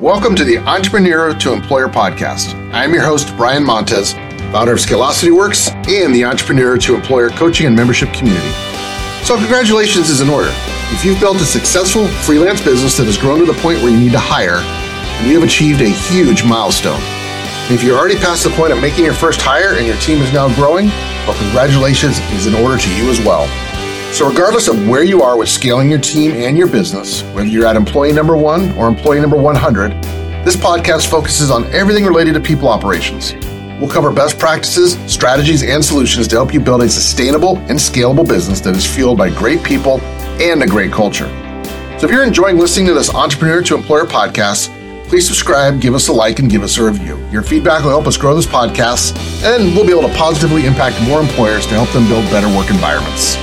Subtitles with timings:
[0.00, 2.52] Welcome to the Entrepreneur to Employer podcast.
[2.74, 4.12] I'm your host, Brian Montez,
[4.52, 8.50] founder of Scalosity Works and the Entrepreneur to Employer coaching and membership community.
[9.24, 10.50] So, congratulations is in order.
[10.92, 13.98] If you've built a successful freelance business that has grown to the point where you
[13.98, 14.60] need to hire,
[15.26, 17.00] you have achieved a huge milestone.
[17.72, 20.30] If you're already past the point of making your first hire and your team is
[20.30, 20.88] now growing,
[21.24, 23.48] well, congratulations is in order to you as well.
[24.16, 27.66] So, regardless of where you are with scaling your team and your business, whether you're
[27.66, 29.92] at employee number one or employee number 100,
[30.42, 33.34] this podcast focuses on everything related to people operations.
[33.78, 38.26] We'll cover best practices, strategies, and solutions to help you build a sustainable and scalable
[38.26, 40.00] business that is fueled by great people
[40.40, 41.26] and a great culture.
[41.98, 44.72] So, if you're enjoying listening to this Entrepreneur to Employer podcast,
[45.08, 47.22] please subscribe, give us a like, and give us a review.
[47.30, 51.06] Your feedback will help us grow this podcast, and we'll be able to positively impact
[51.06, 53.36] more employers to help them build better work environments.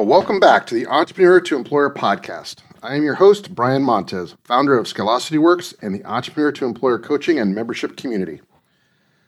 [0.00, 2.60] Well, welcome back to the Entrepreneur to Employer podcast.
[2.82, 6.98] I am your host, Brian Montez, founder of Scalosity Works and the Entrepreneur to Employer
[6.98, 8.40] coaching and membership community.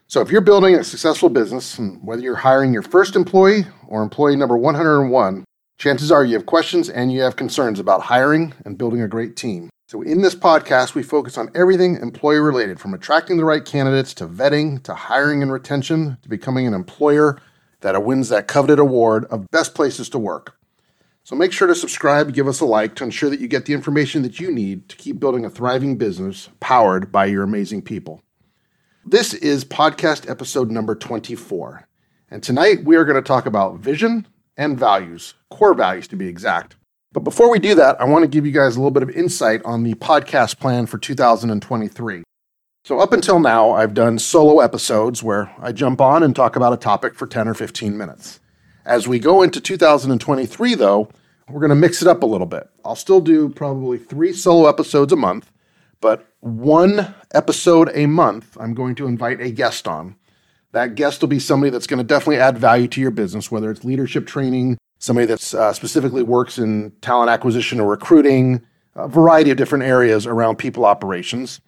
[0.06, 4.34] So, if you're building a successful business, whether you're hiring your first employee or employee
[4.34, 5.44] number 101,
[5.76, 9.36] chances are you have questions and you have concerns about hiring and building a great
[9.36, 9.68] team.
[9.88, 14.14] So, in this podcast, we focus on everything employee related from attracting the right candidates
[14.14, 17.38] to vetting to hiring and retention to becoming an employer
[17.82, 20.56] that wins that coveted award of best places to work.
[21.24, 23.74] So make sure to subscribe, give us a like to ensure that you get the
[23.74, 28.22] information that you need to keep building a thriving business powered by your amazing people.
[29.06, 31.86] This is podcast episode number 24.
[32.28, 36.26] And tonight we are going to talk about vision and values, core values to be
[36.26, 36.74] exact.
[37.12, 39.10] But before we do that, I want to give you guys a little bit of
[39.10, 42.24] insight on the podcast plan for 2023.
[42.84, 46.72] So, up until now, I've done solo episodes where I jump on and talk about
[46.72, 48.40] a topic for 10 or 15 minutes.
[48.84, 51.08] As we go into 2023, though,
[51.48, 52.68] we're going to mix it up a little bit.
[52.84, 55.52] I'll still do probably three solo episodes a month,
[56.00, 60.16] but one episode a month, I'm going to invite a guest on.
[60.72, 63.70] That guest will be somebody that's going to definitely add value to your business, whether
[63.70, 68.62] it's leadership training, somebody that uh, specifically works in talent acquisition or recruiting,
[68.96, 71.60] a variety of different areas around people operations.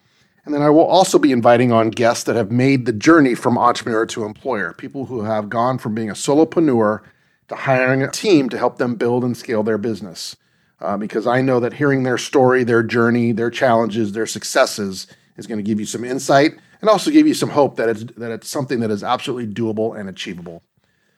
[0.44, 3.56] And then I will also be inviting on guests that have made the journey from
[3.56, 7.00] entrepreneur to employer, people who have gone from being a solopreneur
[7.48, 10.36] to hiring a team to help them build and scale their business.
[10.80, 15.06] Uh, because I know that hearing their story, their journey, their challenges, their successes
[15.36, 18.04] is going to give you some insight and also give you some hope that it's,
[18.16, 20.62] that it's something that is absolutely doable and achievable.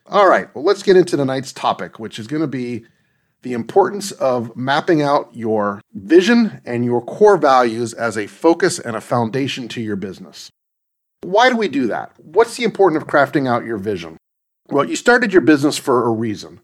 [0.09, 2.85] All right, well, let's get into tonight's topic, which is going to be
[3.41, 8.95] the importance of mapping out your vision and your core values as a focus and
[8.95, 10.49] a foundation to your business.
[11.21, 12.13] Why do we do that?
[12.17, 14.17] What's the importance of crafting out your vision?
[14.69, 16.59] Well, you started your business for a reason,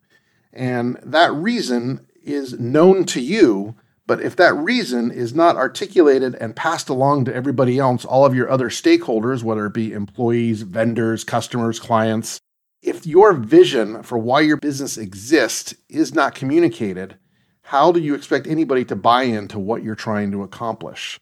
[0.52, 3.76] and that reason is known to you.
[4.06, 8.36] But if that reason is not articulated and passed along to everybody else, all of
[8.36, 12.42] your other stakeholders, whether it be employees, vendors, customers, clients,
[12.84, 17.16] if your vision for why your business exists is not communicated,
[17.64, 21.20] how do you expect anybody to buy into what you're trying to accomplish?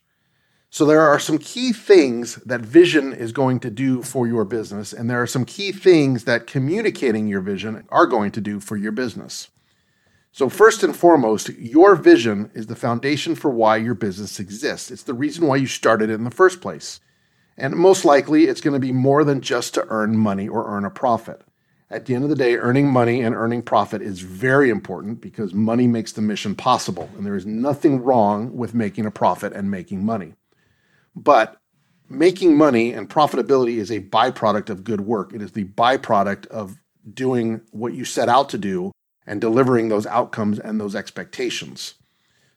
[0.71, 4.93] So, there are some key things that vision is going to do for your business,
[4.93, 8.77] and there are some key things that communicating your vision are going to do for
[8.77, 9.49] your business.
[10.31, 14.89] So, first and foremost, your vision is the foundation for why your business exists.
[14.89, 17.01] It's the reason why you started in the first place.
[17.57, 20.85] And most likely, it's going to be more than just to earn money or earn
[20.85, 21.41] a profit.
[21.91, 25.53] At the end of the day, earning money and earning profit is very important because
[25.53, 27.09] money makes the mission possible.
[27.17, 30.35] And there is nothing wrong with making a profit and making money.
[31.17, 31.57] But
[32.07, 35.33] making money and profitability is a byproduct of good work.
[35.33, 36.79] It is the byproduct of
[37.13, 38.93] doing what you set out to do
[39.27, 41.95] and delivering those outcomes and those expectations.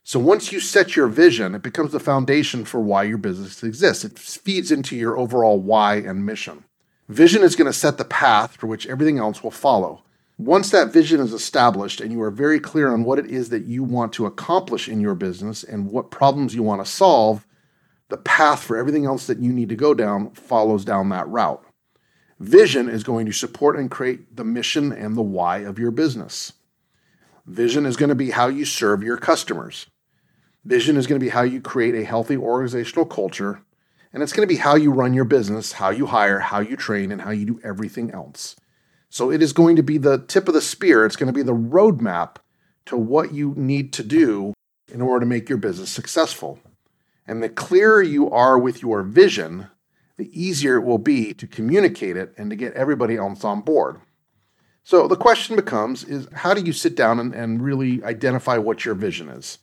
[0.05, 4.05] So once you set your vision, it becomes the foundation for why your business exists.
[4.05, 6.62] It feeds into your overall why and mission.
[7.09, 10.03] Vision is going to set the path for which everything else will follow.
[10.39, 13.67] Once that vision is established and you are very clear on what it is that
[13.67, 17.47] you want to accomplish in your business and what problems you want to solve,
[18.09, 21.65] the path for everything else that you need to go down follows down that route.
[22.41, 26.55] Vision is going to support and create the mission and the why of your business.
[27.47, 29.87] Vision is going to be how you serve your customers.
[30.65, 33.61] Vision is going to be how you create a healthy organizational culture
[34.14, 36.76] and it's going to be how you run your business, how you hire, how you
[36.76, 38.55] train, and how you do everything else.
[39.11, 41.05] So it is going to be the tip of the spear.
[41.05, 42.37] It's going to be the roadmap
[42.87, 44.55] to what you need to do
[44.93, 46.61] in order to make your business successful.
[47.26, 49.66] And the clearer you are with your vision,
[50.16, 54.00] the easier it will be to communicate it and to get everybody else on board.
[54.84, 58.84] So the question becomes is how do you sit down and, and really identify what
[58.84, 59.58] your vision is?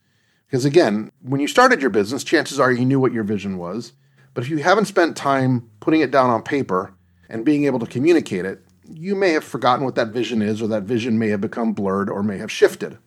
[0.47, 3.93] Because again, when you started your business, chances are you knew what your vision was.
[4.33, 6.93] But if you haven't spent time putting it down on paper
[7.29, 10.67] and being able to communicate it, you may have forgotten what that vision is, or
[10.67, 12.97] that vision may have become blurred or may have shifted.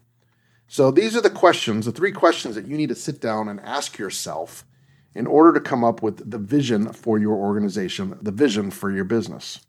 [0.67, 3.61] So these are the questions, the three questions that you need to sit down and
[3.61, 4.65] ask yourself
[5.15, 9.05] in order to come up with the vision for your organization, the vision for your
[9.05, 9.61] business.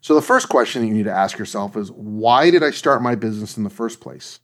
[0.00, 3.02] So, the first question that you need to ask yourself is why did I start
[3.02, 4.38] my business in the first place?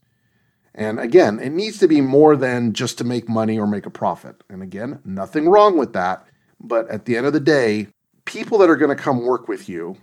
[0.74, 3.90] And again, it needs to be more than just to make money or make a
[3.90, 4.42] profit.
[4.50, 6.26] And again, nothing wrong with that.
[6.64, 7.88] But at the end of the day,
[8.24, 9.96] people that are going to come work with you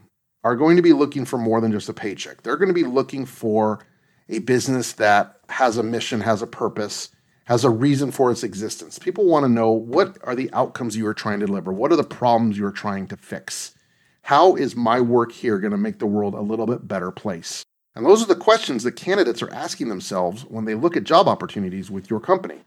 [0.44, 2.44] are going to be looking for more than just a paycheck.
[2.44, 3.86] They're going to be looking for
[4.30, 7.10] a business that has a mission, has a purpose,
[7.46, 9.00] has a reason for its existence.
[9.00, 11.74] People want to know what are the outcomes you are trying to deliver?
[11.74, 13.74] What are the problems you are trying to fix?
[14.22, 17.66] How is my work here going to make the world a little bit better place?
[17.96, 21.28] And those are the questions that candidates are asking themselves when they look at job
[21.28, 22.60] opportunities with your company.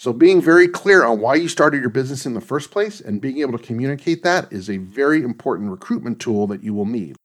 [0.00, 3.20] So, being very clear on why you started your business in the first place and
[3.20, 7.16] being able to communicate that is a very important recruitment tool that you will need.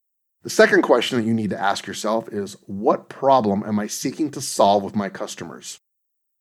[0.42, 4.31] The second question that you need to ask yourself is What problem am I seeking
[4.31, 5.78] to solve with my customers?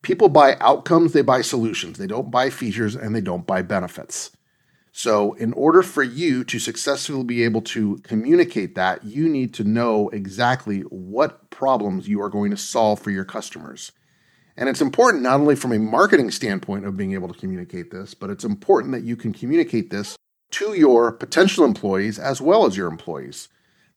[0.02, 1.99] People buy outcomes, they buy solutions.
[1.99, 4.31] They don't buy features and they don't buy benefits.
[4.90, 9.64] So, in order for you to successfully be able to communicate that, you need to
[9.64, 13.93] know exactly what problems you are going to solve for your customers.
[14.56, 18.14] And it's important not only from a marketing standpoint of being able to communicate this,
[18.14, 20.16] but it's important that you can communicate this
[20.52, 23.49] to your potential employees as well as your employees.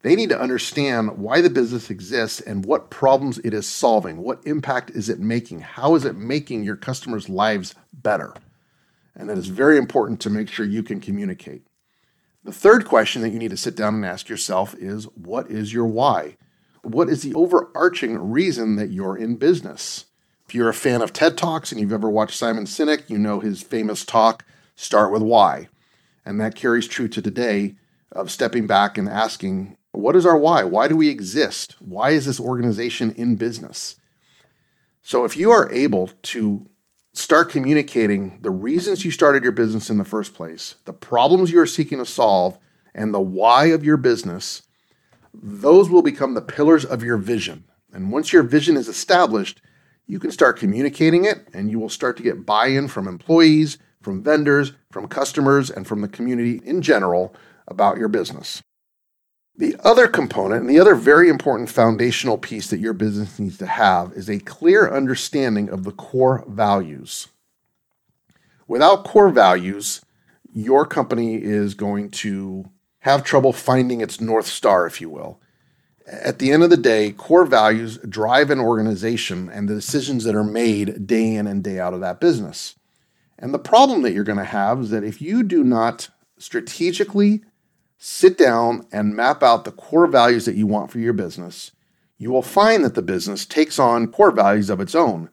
[0.02, 4.18] They need to understand why the business exists and what problems it is solving.
[4.18, 5.62] What impact is it making?
[5.62, 8.34] How is it making your customers' lives better?
[9.16, 11.64] And that is very important to make sure you can communicate.
[12.44, 15.74] The third question that you need to sit down and ask yourself is what is
[15.74, 16.38] your why?
[16.84, 20.06] What is the overarching reason that you're in business?
[20.48, 23.40] If you're a fan of TED Talks and you've ever watched Simon Sinek, you know
[23.40, 24.46] his famous talk,
[24.76, 25.70] Start with Why.
[26.24, 27.76] And that carries true to today
[28.12, 30.64] of stepping back and asking, what is our why?
[30.64, 31.76] Why do we exist?
[31.80, 33.96] Why is this organization in business?
[35.02, 36.70] So if you are able to
[37.14, 41.60] start communicating the reasons you started your business in the first place, the problems you
[41.60, 42.60] are seeking to solve,
[42.94, 44.62] and the why of your business,
[45.34, 47.64] those will become the pillars of your vision.
[47.94, 49.62] And once your vision is established,
[50.08, 53.78] you can start communicating it and you will start to get buy in from employees,
[54.02, 57.36] from vendors, from customers, and from the community in general
[57.68, 58.62] about your business.
[59.58, 63.66] The other component and the other very important foundational piece that your business needs to
[63.66, 67.30] have is a clear understanding of the core values.
[68.68, 70.02] Without core values,
[70.54, 72.70] your company is going to
[73.00, 75.40] have trouble finding its North Star, if you will.
[76.08, 80.36] At the end of the day, core values drive an organization and the decisions that
[80.36, 82.76] are made day in and day out of that business.
[83.40, 87.44] And the problem that you're going to have is that if you do not strategically
[87.98, 91.72] sit down and map out the core values that you want for your business,
[92.20, 95.30] you will find that the business takes on core values of its own.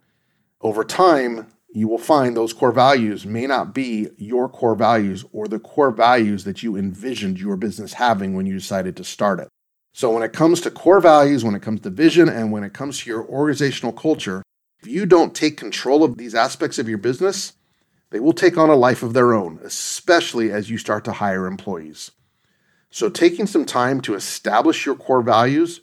[0.63, 5.49] Over time, you will find those core values may not be your core values or
[5.49, 9.49] the core values that you envisioned your business having when you decided to start it.
[9.93, 12.73] So, when it comes to core values, when it comes to vision, and when it
[12.73, 14.43] comes to your organizational culture,
[14.81, 17.53] if you don't take control of these aspects of your business,
[18.11, 21.47] they will take on a life of their own, especially as you start to hire
[21.47, 22.11] employees.
[22.91, 25.81] So, taking some time to establish your core values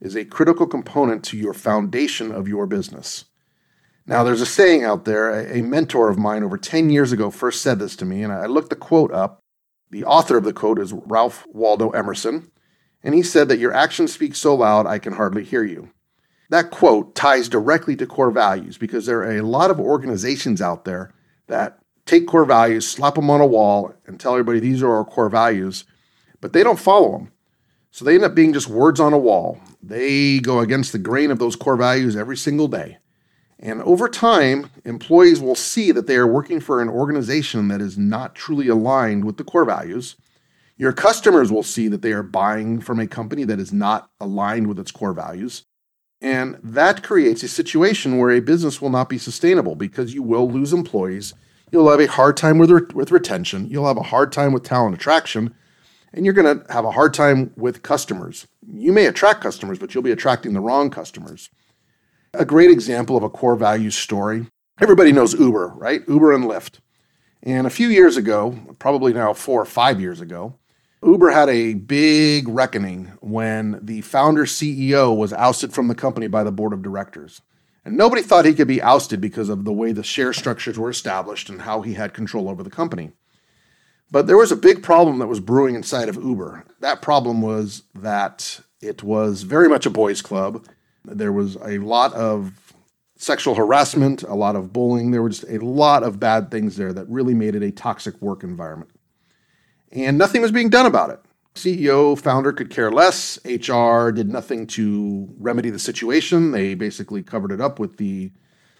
[0.00, 3.24] is a critical component to your foundation of your business.
[4.06, 7.60] Now, there's a saying out there, a mentor of mine over 10 years ago first
[7.60, 9.40] said this to me, and I looked the quote up.
[9.90, 12.50] The author of the quote is Ralph Waldo Emerson,
[13.06, 15.90] and he said that your actions speak so loud I can hardly hear you.
[16.50, 20.84] That quote ties directly to core values because there are a lot of organizations out
[20.84, 21.12] there
[21.46, 25.04] that take core values, slap them on a wall, and tell everybody these are our
[25.04, 25.84] core values,
[26.40, 27.30] but they don't follow them.
[27.92, 29.60] So they end up being just words on a wall.
[29.80, 32.98] They go against the grain of those core values every single day.
[33.60, 37.96] And over time, employees will see that they are working for an organization that is
[37.96, 40.16] not truly aligned with the core values.
[40.76, 44.66] Your customers will see that they are buying from a company that is not aligned
[44.66, 45.64] with its core values.
[46.20, 50.50] And that creates a situation where a business will not be sustainable because you will
[50.50, 51.34] lose employees.
[51.70, 53.68] You'll have a hard time with, re- with retention.
[53.68, 55.54] You'll have a hard time with talent attraction
[56.12, 58.46] and you're going to have a hard time with customers.
[58.66, 61.50] You may attract customers, but you'll be attracting the wrong customers.
[62.32, 64.46] A great example of a core values story
[64.80, 66.02] everybody knows Uber, right?
[66.06, 66.80] Uber and Lyft.
[67.42, 70.54] And a few years ago, probably now four or five years ago,
[71.04, 76.42] Uber had a big reckoning when the founder CEO was ousted from the company by
[76.42, 77.42] the board of directors.
[77.84, 80.90] And nobody thought he could be ousted because of the way the share structures were
[80.90, 83.12] established and how he had control over the company.
[84.10, 86.64] But there was a big problem that was brewing inside of Uber.
[86.80, 90.66] That problem was that it was very much a boys' club.
[91.04, 92.74] There was a lot of
[93.16, 95.10] sexual harassment, a lot of bullying.
[95.10, 98.42] There was a lot of bad things there that really made it a toxic work
[98.42, 98.90] environment.
[99.92, 101.20] And nothing was being done about it.
[101.54, 103.38] CEO, founder could care less.
[103.44, 106.52] HR did nothing to remedy the situation.
[106.52, 108.30] They basically covered it up with the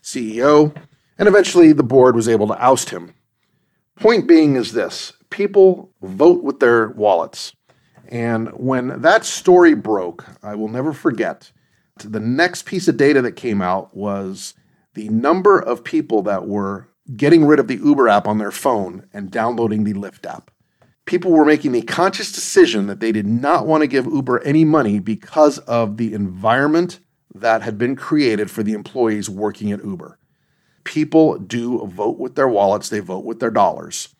[0.02, 0.76] CEO.
[1.18, 3.14] And eventually the board was able to oust him.
[3.96, 7.54] Point being is this people vote with their wallets.
[8.08, 11.50] And when that story broke, I will never forget,
[11.98, 14.54] the next piece of data that came out was
[14.94, 19.06] the number of people that were getting rid of the Uber app on their phone
[19.12, 20.50] and downloading the Lyft app.
[21.06, 24.64] People were making a conscious decision that they did not want to give Uber any
[24.64, 26.98] money because of the environment
[27.34, 30.18] that had been created for the employees working at Uber.
[30.84, 34.14] People do vote with their wallets, they vote with their dollars.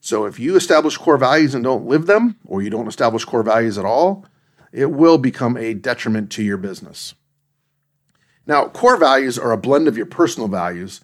[0.00, 3.44] So if you establish core values and don't live them, or you don't establish core
[3.44, 4.26] values at all,
[4.72, 7.14] it will become a detriment to your business.
[8.46, 11.02] Now, core values are a blend of your personal values,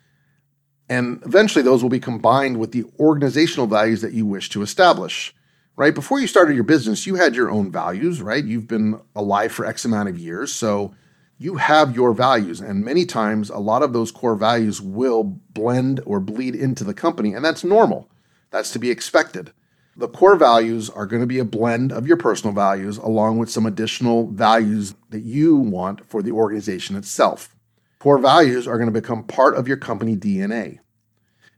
[0.88, 5.34] and eventually those will be combined with the organizational values that you wish to establish.
[5.76, 5.94] Right?
[5.94, 8.44] Before you started your business, you had your own values, right?
[8.44, 10.52] You've been alive for X amount of years.
[10.52, 10.92] So
[11.38, 12.60] you have your values.
[12.60, 16.94] And many times, a lot of those core values will blend or bleed into the
[16.94, 17.32] company.
[17.32, 18.10] And that's normal.
[18.50, 19.52] That's to be expected.
[19.96, 23.50] The core values are going to be a blend of your personal values along with
[23.50, 27.54] some additional values that you want for the organization itself.
[27.98, 30.78] Core values are going to become part of your company DNA.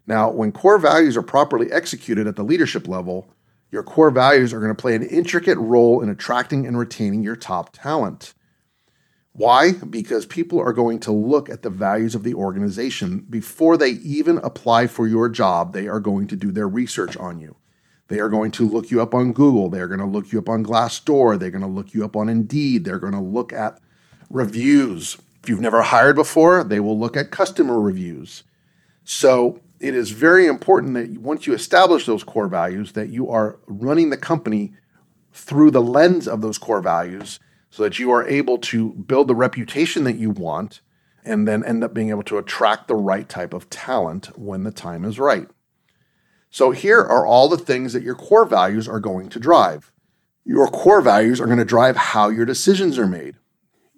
[0.06, 3.28] Now, when core values are properly executed at the leadership level,
[3.70, 7.36] your core values are going to play an intricate role in attracting and retaining your
[7.36, 8.34] top talent.
[9.32, 9.72] Why?
[9.72, 14.38] Because people are going to look at the values of the organization before they even
[14.38, 15.72] apply for your job.
[15.72, 17.56] They are going to do their research on you.
[18.08, 19.68] They are going to look you up on Google.
[19.68, 21.38] They're going to look you up on Glassdoor.
[21.38, 22.84] They're going to look you up on Indeed.
[22.84, 23.78] They're going to look at
[24.28, 25.16] reviews.
[25.50, 28.44] You've never hired before, they will look at customer reviews.
[29.02, 33.58] So it is very important that once you establish those core values, that you are
[33.66, 34.74] running the company
[35.32, 39.34] through the lens of those core values so that you are able to build the
[39.34, 40.82] reputation that you want
[41.24, 44.70] and then end up being able to attract the right type of talent when the
[44.70, 45.48] time is right.
[46.48, 49.90] So, here are all the things that your core values are going to drive.
[50.44, 53.34] Your core values are going to drive how your decisions are made.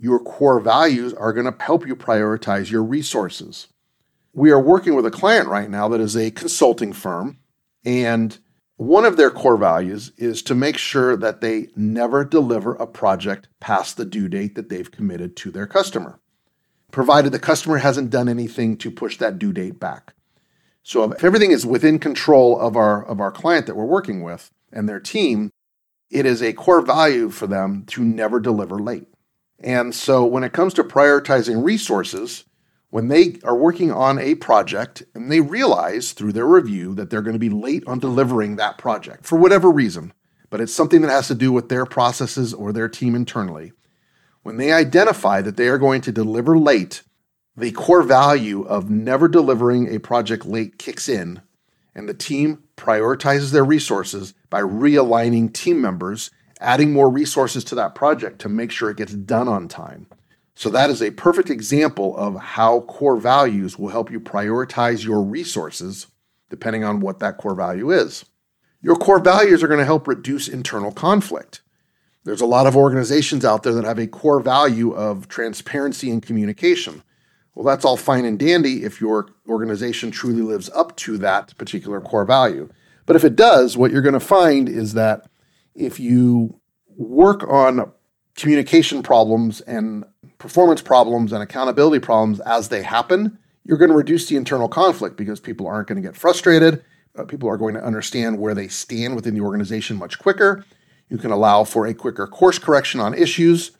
[0.02, 3.68] Your core values are going to help you prioritize your resources.
[4.32, 7.38] We are working with a client right now that is a consulting firm,
[7.84, 8.36] and
[8.74, 13.46] one of their core values is to make sure that they never deliver a project
[13.60, 16.18] past the due date that they've committed to their customer,
[16.90, 20.14] provided the customer hasn't done anything to push that due date back.
[20.82, 24.50] So if everything is within control of our of our client that we're working with
[24.72, 25.52] and their team,
[26.10, 29.06] it is a core value for them to never deliver late.
[29.62, 32.44] And so when it comes to prioritizing resources,
[32.90, 37.22] when they are working on a project and they realize through their review that they're
[37.22, 40.12] going to be late on delivering that project for whatever reason,
[40.50, 43.72] but it's something that has to do with their processes or their team internally,
[44.42, 47.02] when they identify that they are going to deliver late,
[47.56, 51.40] the core value of never delivering a project late kicks in,
[51.94, 56.30] and the team prioritizes their resources by realigning team members,
[56.62, 60.06] adding more resources to that project to make sure it gets done on time.
[60.54, 65.22] So, that is a perfect example of how core values will help you prioritize your
[65.22, 66.06] resources
[66.50, 68.26] depending on what that core value is.
[68.82, 71.62] Your core values are going to help reduce internal conflict.
[72.24, 76.22] There's a lot of organizations out there that have a core value of transparency and
[76.22, 77.02] communication.
[77.54, 82.00] Well, that's all fine and dandy if your organization truly lives up to that particular
[82.00, 82.68] core value.
[83.06, 85.26] But if it does, what you're going to find is that
[85.74, 86.60] if you
[86.96, 87.92] work on
[88.36, 90.04] communication problems and
[90.38, 95.16] performance problems and accountability problems as they happen, you're going to reduce the internal conflict
[95.16, 96.84] because people aren't going to get frustrated.
[97.16, 100.64] Uh, people are going to understand where they stand within the organization much quicker.
[101.08, 103.72] You can allow for a quicker course correction on issues.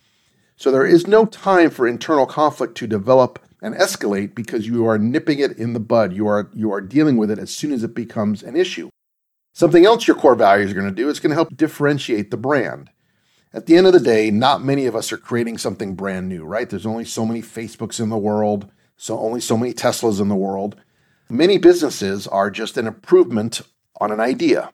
[0.55, 4.99] So there is no time for internal conflict to develop and escalate because you are
[4.99, 6.13] nipping it in the bud.
[6.13, 8.89] You are you are dealing with it as soon as it becomes an issue.
[9.53, 12.37] Something else your core values are going to do is going to help differentiate the
[12.37, 12.89] brand
[13.53, 16.43] at the end of the day, not many of us are creating something brand new,
[16.43, 16.69] right?
[16.69, 20.35] There's only so many Facebooks in the world, so only so many Teslas in the
[20.35, 20.75] world.
[21.29, 23.61] Many businesses are just an improvement
[24.01, 24.71] on an idea.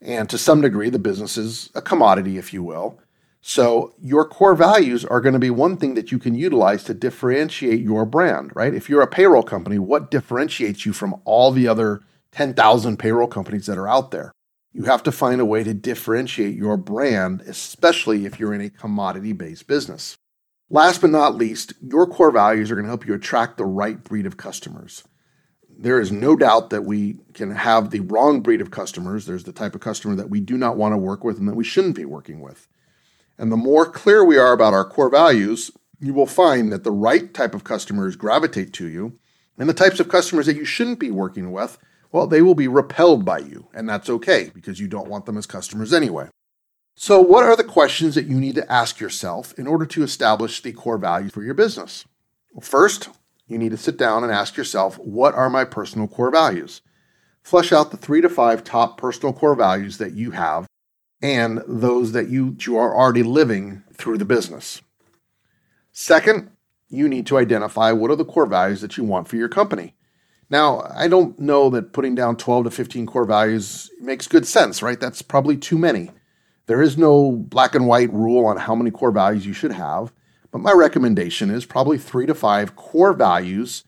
[0.00, 2.98] And to some degree, the business is a commodity, if you will.
[3.40, 6.94] So your core values are going to be one thing that you can utilize to
[6.94, 8.74] differentiate your brand, right?
[8.74, 12.00] If you're a payroll company, what differentiates you from all the other
[12.32, 14.32] 10,000 payroll companies that are out there?
[14.72, 18.70] You have to find a way to differentiate your brand, especially if you're in a
[18.70, 20.16] commodity based business.
[20.70, 24.02] Last but not least, your core values are going to help you attract the right
[24.04, 25.04] breed of customers.
[25.70, 29.24] There is no doubt that we can have the wrong breed of customers.
[29.24, 31.54] There's the type of customer that we do not want to work with and that
[31.54, 32.68] we shouldn't be working with.
[33.38, 35.70] And the more clear we are about our core values,
[36.00, 39.18] you will find that the right type of customers gravitate to you,
[39.56, 41.78] and the types of customers that you shouldn't be working with,
[42.10, 43.68] well, they will be repelled by you.
[43.74, 46.28] And that's okay because you don't want them as customers anyway.
[46.96, 50.60] So, what are the questions that you need to ask yourself in order to establish
[50.60, 52.04] the core values for your business?
[52.52, 53.10] Well, first,
[53.46, 56.82] you need to sit down and ask yourself, what are my personal core values?
[57.42, 60.66] Flesh out the three to five top personal core values that you have
[61.22, 64.82] and those that you, you are already living through the business.
[65.92, 66.50] Second,
[66.88, 69.94] you need to identify what are the core values that you want for your company.
[70.50, 74.82] Now, I don't know that putting down 12 to 15 core values makes good sense,
[74.82, 74.98] right?
[74.98, 76.10] That's probably too many.
[76.66, 80.12] There is no black and white rule on how many core values you should have,
[80.50, 83.84] but my recommendation is probably three to five core values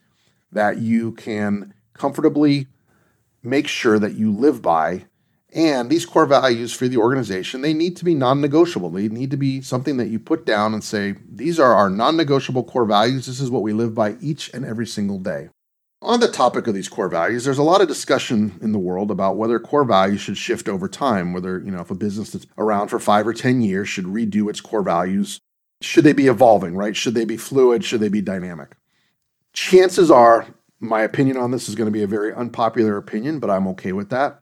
[0.53, 2.67] that you can comfortably
[3.43, 5.05] make sure that you live by
[5.53, 8.91] and these core values for the organization, they need to be non negotiable.
[8.91, 12.17] They need to be something that you put down and say, these are our non
[12.17, 13.27] negotiable core values.
[13.27, 15.49] This is what we live by each and every single day.
[16.03, 19.11] On the topic of these core values, there's a lot of discussion in the world
[19.11, 22.47] about whether core values should shift over time, whether, you know, if a business that's
[22.57, 25.41] around for five or 10 years should redo its core values.
[25.83, 26.97] Should they be evolving, right?
[26.97, 27.85] Should they be fluid?
[27.85, 28.77] Should they be dynamic?
[29.53, 30.47] Chances are,
[30.79, 33.93] my opinion on this is going to be a very unpopular opinion, but I'm okay
[33.93, 34.41] with that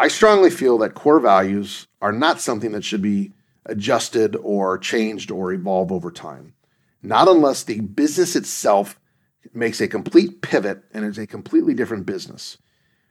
[0.00, 3.32] I strongly feel that core values are not something that should be
[3.66, 6.54] adjusted or changed or evolve over time.
[7.02, 9.00] Not unless the business itself
[9.52, 12.58] makes a complete pivot and is a completely different business.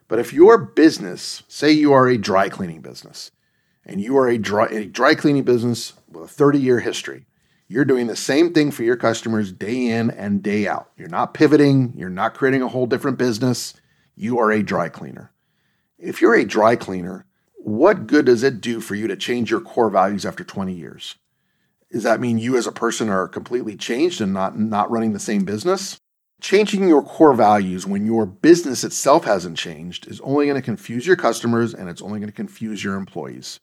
[0.07, 3.31] But if your business, say you are a dry cleaning business,
[3.85, 7.25] and you are a dry, a dry cleaning business with a 30 year history,
[7.67, 10.91] you're doing the same thing for your customers day in and day out.
[10.95, 13.73] You're not pivoting, you're not creating a whole different business.
[14.15, 15.31] You are a dry cleaner.
[15.97, 17.25] If you're a dry cleaner,
[17.57, 21.15] what good does it do for you to change your core values after 20 years?
[21.91, 25.19] Does that mean you as a person are completely changed and not, not running the
[25.19, 25.99] same business?
[26.39, 31.07] Changing your core values when your business itself hasn't changed is only going to confuse
[31.07, 33.59] your customers and it's only going to confuse your employees.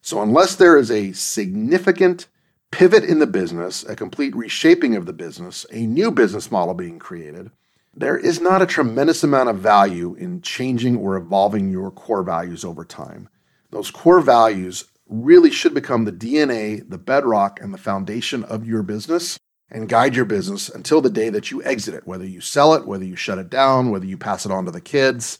[0.00, 2.28] So, unless there is a significant
[2.70, 6.98] pivot in the business, a complete reshaping of the business, a new business model being
[6.98, 7.50] created,
[7.94, 12.64] there is not a tremendous amount of value in changing or evolving your core values
[12.64, 13.28] over time.
[13.70, 18.82] Those core values really should become the DNA, the bedrock, and the foundation of your
[18.82, 19.38] business
[19.72, 22.86] and guide your business until the day that you exit it, whether you sell it,
[22.86, 25.38] whether you shut it down, whether you pass it on to the kids.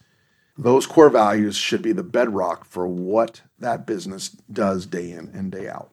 [0.58, 5.52] Those core values should be the bedrock for what that business does day in and
[5.52, 5.90] day out.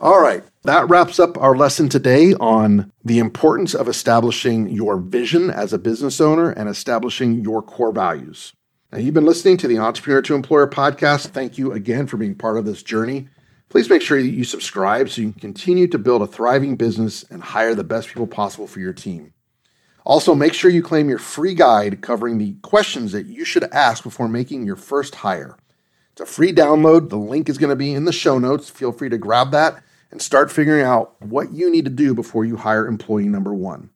[0.00, 5.50] All right, that wraps up our lesson today on the importance of establishing your vision
[5.50, 8.52] as a business owner and establishing your core values.
[8.90, 11.28] Now, you've been listening to the Entrepreneur to Employer podcast.
[11.28, 13.28] Thank you again for being part of this journey.
[13.74, 17.24] Please make sure that you subscribe so you can continue to build a thriving business
[17.24, 19.32] and hire the best people possible for your team.
[20.04, 24.04] Also, make sure you claim your free guide covering the questions that you should ask
[24.04, 25.56] before making your first hire.
[26.12, 27.08] It's a free download.
[27.08, 28.70] The link is going to be in the show notes.
[28.70, 29.82] Feel free to grab that
[30.12, 33.90] and start figuring out what you need to do before you hire employee number one.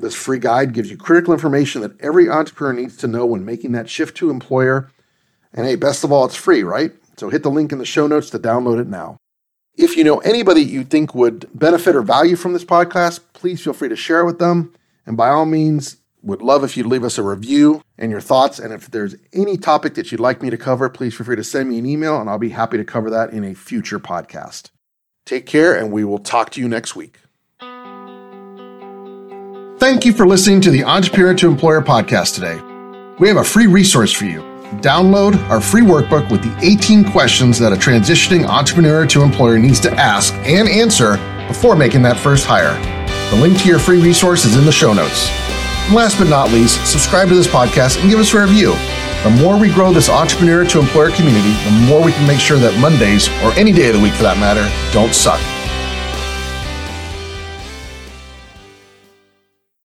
[0.00, 3.70] This free guide gives you critical information that every entrepreneur needs to know when making
[3.70, 4.90] that shift to employer.
[5.52, 6.90] And hey, best of all, it's free, right?
[7.22, 9.16] So hit the link in the show notes to download it now.
[9.76, 13.74] If you know anybody you think would benefit or value from this podcast, please feel
[13.74, 14.74] free to share it with them.
[15.06, 18.58] And by all means, would love if you'd leave us a review and your thoughts.
[18.58, 21.44] And if there's any topic that you'd like me to cover, please feel free to
[21.44, 24.70] send me an email and I'll be happy to cover that in a future podcast.
[25.24, 27.20] Take care, and we will talk to you next week.
[29.78, 32.60] Thank you for listening to the Entrepreneur to Employer podcast today.
[33.20, 34.51] We have a free resource for you.
[34.80, 39.78] Download our free workbook with the 18 questions that a transitioning entrepreneur to employer needs
[39.80, 42.72] to ask and answer before making that first hire.
[43.30, 45.28] The link to your free resource is in the show notes.
[45.86, 48.72] And last but not least, subscribe to this podcast and give us a review.
[49.24, 52.58] The more we grow this entrepreneur to employer community, the more we can make sure
[52.58, 55.40] that Mondays, or any day of the week for that matter, don't suck.